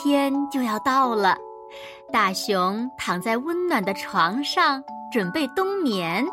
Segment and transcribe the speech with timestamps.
[0.00, 1.36] 天就要到了，
[2.12, 6.24] 大熊躺在温暖的床上准备冬眠，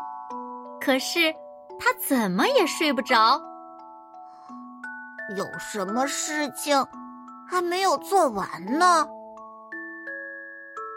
[0.80, 1.34] 可是
[1.76, 3.40] 他怎么也睡不着。
[5.36, 6.86] 有什么事情
[7.48, 9.04] 还没有做完呢？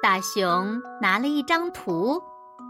[0.04, 2.22] 大熊拿了一张图、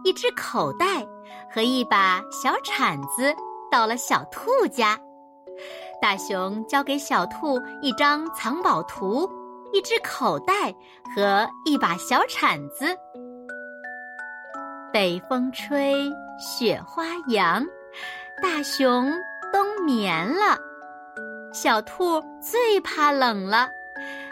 [0.06, 1.06] 一只口袋
[1.54, 3.36] 和一把小铲子，
[3.70, 4.98] 到了小兔家。
[6.02, 9.30] 大熊交给小兔一张藏宝图。
[9.72, 10.74] 一只口袋
[11.16, 12.98] 和一把小铲子。
[14.92, 17.64] 北风吹，雪花扬，
[18.42, 19.12] 大熊
[19.54, 20.58] 冬眠了。
[21.54, 23.70] 小兔最怕冷了，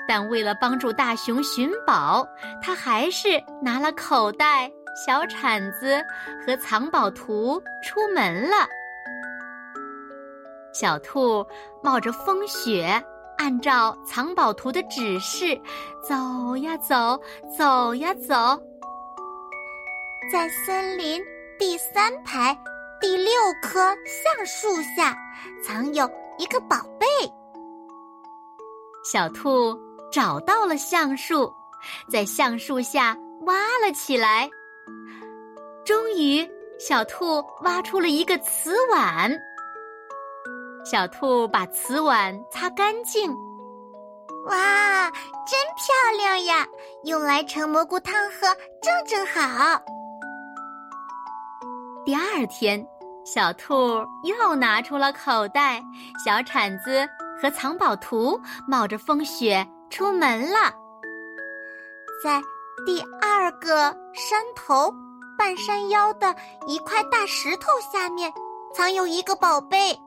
[0.07, 2.27] 但为了帮助大熊寻宝，
[2.61, 4.71] 它还是拿了口袋、
[5.05, 6.03] 小铲子
[6.45, 8.67] 和藏宝图出门了。
[10.73, 11.45] 小兔
[11.83, 13.03] 冒着风雪。
[13.37, 15.59] 按照藏宝图的指示，
[16.01, 17.19] 走呀走，
[17.57, 18.59] 走呀走，
[20.31, 21.23] 在森林
[21.59, 22.57] 第三排
[22.99, 25.15] 第六棵橡树下，
[25.63, 27.05] 藏有一个宝贝。
[29.03, 29.77] 小兔
[30.11, 31.53] 找到了橡树，
[32.11, 34.49] 在橡树下挖了起来。
[35.85, 36.45] 终于，
[36.79, 39.31] 小兔挖出了一个瓷碗。
[40.89, 43.29] 小兔把瓷碗擦干净，
[44.45, 45.11] 哇，
[45.45, 46.65] 真漂亮呀！
[47.03, 48.47] 用来盛蘑菇汤喝
[48.81, 49.81] 正正好。
[52.05, 52.87] 第二天，
[53.25, 53.75] 小兔
[54.23, 55.83] 又拿出了口袋、
[56.23, 57.05] 小铲子
[57.41, 60.73] 和藏宝图，冒着风雪出门了。
[62.23, 62.41] 在
[62.85, 64.89] 第二个山头
[65.37, 66.33] 半山腰的
[66.65, 68.31] 一块大石头下面，
[68.73, 69.99] 藏有一个宝贝。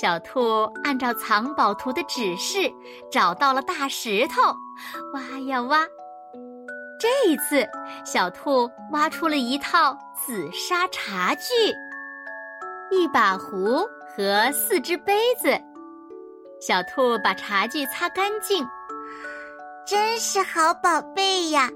[0.00, 2.72] 小兔按照藏宝图的指示
[3.10, 4.54] 找到了大石头，
[5.12, 5.84] 挖呀挖。
[7.00, 7.66] 这一次，
[8.04, 11.52] 小兔挖出了一套紫砂茶具，
[12.92, 15.48] 一把壶和四只杯子。
[16.60, 18.64] 小兔把茶具擦干净，
[19.84, 21.68] 真是好宝贝呀！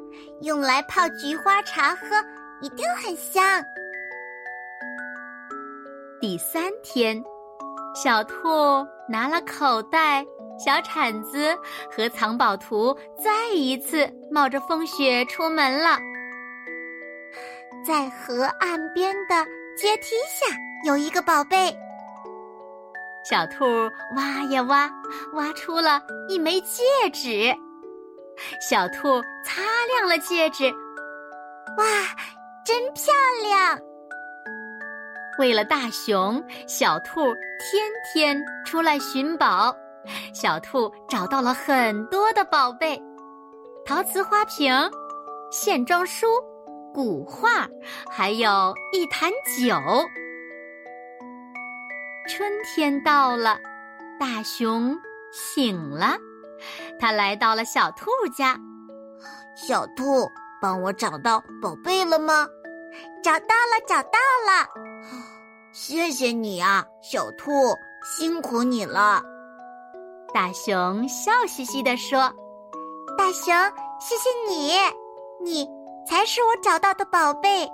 [0.43, 2.07] 用来泡菊花茶喝，
[2.61, 3.61] 一定很香。
[6.21, 7.21] 第三天。
[7.95, 10.25] 小兔拿了口袋、
[10.59, 11.57] 小铲子
[11.91, 15.99] 和藏宝图，再一次冒着风雪出门了。
[17.85, 19.45] 在河岸边的
[19.77, 21.77] 阶梯下有一个宝贝。
[23.25, 23.65] 小兔
[24.17, 24.91] 挖呀挖，
[25.35, 26.83] 挖出了一枚戒
[27.13, 27.55] 指。
[28.69, 29.63] 小兔擦
[29.95, 30.73] 亮了戒指，
[31.77, 31.85] 哇，
[32.65, 33.79] 真漂亮！
[35.39, 37.25] 为了大熊，小兔
[37.59, 39.75] 天天出来寻宝。
[40.35, 43.01] 小兔找到了很多的宝贝：
[43.85, 44.75] 陶瓷花瓶、
[45.51, 46.27] 线装书、
[46.93, 47.69] 古画，
[48.11, 49.75] 还有一坛酒。
[52.29, 53.59] 春天到了，
[54.19, 54.97] 大熊
[55.33, 56.17] 醒了，
[56.99, 58.57] 他来到了小兔家。
[59.55, 60.29] 小兔，
[60.61, 62.47] 帮我找到宝贝了吗？
[63.23, 64.69] 找到了，找到了。
[65.73, 67.53] 谢谢你啊，小兔，
[68.05, 69.23] 辛苦你了。
[70.35, 72.21] 大熊笑嘻嘻地说
[73.17, 73.55] ：“大熊，
[74.01, 74.73] 谢谢你，
[75.41, 75.69] 你
[76.07, 77.69] 才是我找到的宝贝。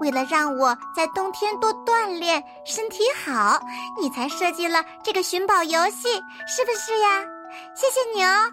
[0.00, 3.58] 为了让我在冬天多锻炼，身体好，
[4.00, 6.14] 你才设计了这个寻宝游戏，
[6.46, 7.24] 是不是呀？
[7.74, 8.50] 谢谢你哦。”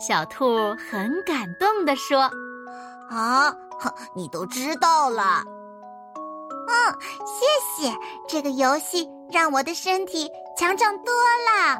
[0.00, 2.30] 小兔很感动地说
[3.10, 3.54] ：“啊，
[4.14, 5.42] 你都知道了。”
[6.68, 6.74] 嗯，
[7.26, 7.44] 谢
[7.82, 7.92] 谢。
[8.28, 11.78] 这个游戏让我的身体强壮多了。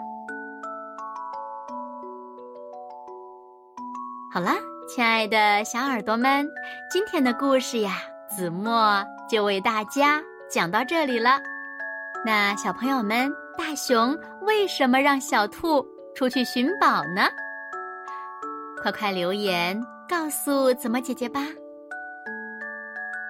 [4.33, 4.51] 好了，
[4.89, 6.47] 亲爱的小耳朵们，
[6.91, 10.21] 今天的故事呀，子墨就为大家
[10.51, 11.39] 讲到这里了。
[12.25, 17.29] 那小朋友们，大熊为什么让小兔出去寻宝呢？
[18.83, 21.41] 快快留言告诉子墨姐姐吧。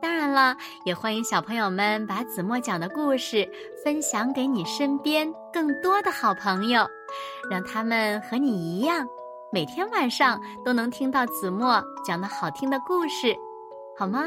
[0.00, 3.48] 当然了，也欢迎小朋友们把子墨讲的故事
[3.82, 6.86] 分享给你身边更多的好朋友，
[7.50, 9.06] 让他们和你一样，
[9.52, 13.34] 每天晚上都能听到子墨讲的好听的故事，
[13.98, 14.24] 好吗？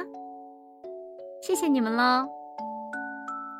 [1.42, 2.28] 谢谢你们喽。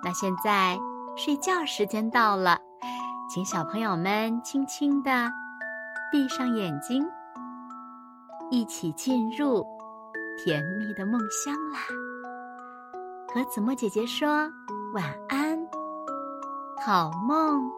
[0.04, 0.78] 那现在
[1.16, 2.60] 睡觉时间到了，
[3.34, 5.32] 请小朋友们轻轻的
[6.12, 7.06] 闭上眼睛，
[8.50, 9.66] 一起进入
[10.42, 11.80] 甜蜜的梦乡啦！
[13.28, 14.30] 和子墨姐姐说
[14.94, 15.60] 晚安，
[16.82, 17.70] 好梦。